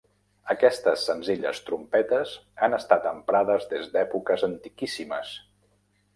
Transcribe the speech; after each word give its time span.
Aquestes 0.51 1.03
senzilles 1.09 1.59
trompetes 1.67 2.31
han 2.69 2.77
estat 2.79 3.07
emprades 3.11 3.69
des 3.75 3.87
d'èpoques 3.93 4.49
antiquíssimes. 4.51 5.37